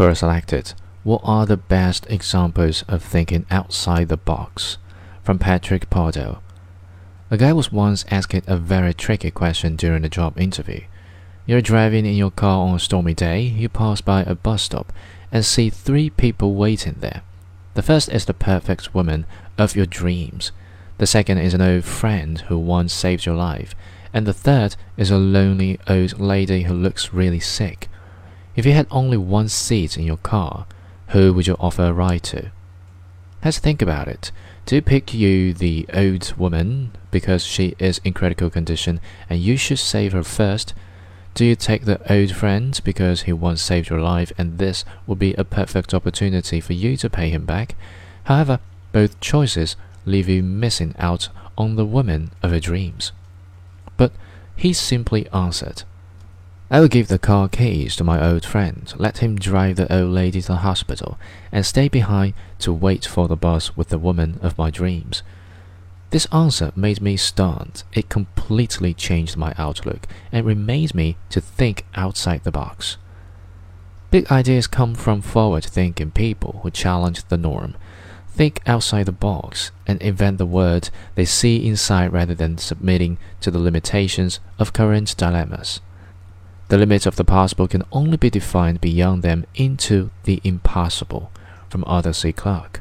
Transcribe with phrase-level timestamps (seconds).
[0.00, 0.72] Quora selected
[1.04, 4.78] What are the best examples of thinking outside the box?
[5.22, 6.40] From Pratik Paudel.
[7.30, 10.80] A guy was once asked a very tricky question during a job interview.
[11.44, 14.90] You're driving in your car on a stormy day, you pass by a bus stop
[15.30, 17.20] and see three people waiting there.
[17.74, 19.26] The first is the perfect woman
[19.58, 20.50] of your dreams.
[20.96, 23.74] The second is an old friend who once saved your life.
[24.14, 27.89] And the third is a lonely old lady who looks really sick.
[28.56, 30.66] If you had only one seat in your car,
[31.08, 32.50] who would you offer a ride to?
[33.44, 34.32] Let's think about it.
[34.66, 39.56] Do you pick you the old woman because she is in critical condition and you
[39.56, 40.74] should save her first?
[41.34, 45.18] Do you take the old friend because he once saved your life and this would
[45.18, 47.76] be a perfect opportunity for you to pay him back?
[48.24, 48.58] However,
[48.92, 53.12] both choices leave you missing out on the woman of your dreams.
[53.96, 54.12] But
[54.56, 55.84] he simply answered,
[56.72, 60.10] I will give the car keys to my old friend, let him drive the old
[60.10, 61.18] lady to the hospital,
[61.50, 65.24] and stay behind to wait for the bus with the woman of my dreams.
[66.10, 67.82] This answer made me stunned.
[67.92, 72.98] It completely changed my outlook and reminded me to think outside the box.
[74.12, 77.74] Big ideas come from forward thinking people who challenge the norm,
[78.28, 83.50] think outside the box, and invent the world they see inside rather than submitting to
[83.50, 85.80] the limitations of current dilemmas.
[86.70, 91.32] The limits of the possible can only be defined beyond them into the impossible.
[91.68, 92.30] From Arthur C.
[92.30, 92.80] Clarke.